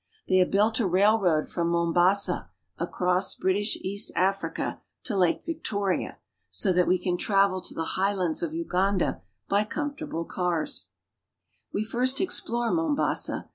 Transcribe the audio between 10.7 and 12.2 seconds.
I We first